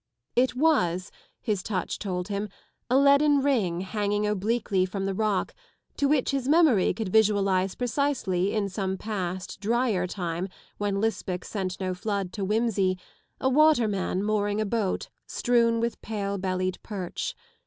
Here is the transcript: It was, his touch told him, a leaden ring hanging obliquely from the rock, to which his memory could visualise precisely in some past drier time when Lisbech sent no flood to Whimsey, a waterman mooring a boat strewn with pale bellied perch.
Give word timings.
It 0.35 0.55
was, 0.55 1.11
his 1.41 1.61
touch 1.61 1.99
told 1.99 2.27
him, 2.29 2.49
a 2.89 2.97
leaden 2.97 3.43
ring 3.43 3.81
hanging 3.81 4.25
obliquely 4.25 4.83
from 4.83 5.05
the 5.05 5.13
rock, 5.13 5.53
to 5.97 6.07
which 6.07 6.31
his 6.31 6.47
memory 6.49 6.91
could 6.91 7.09
visualise 7.09 7.75
precisely 7.75 8.51
in 8.51 8.67
some 8.67 8.97
past 8.97 9.59
drier 9.59 10.07
time 10.07 10.49
when 10.79 10.99
Lisbech 10.99 11.45
sent 11.45 11.79
no 11.79 11.93
flood 11.93 12.33
to 12.33 12.43
Whimsey, 12.43 12.97
a 13.39 13.47
waterman 13.47 14.23
mooring 14.23 14.59
a 14.59 14.65
boat 14.65 15.07
strewn 15.27 15.79
with 15.79 16.01
pale 16.01 16.39
bellied 16.39 16.81
perch. 16.81 17.35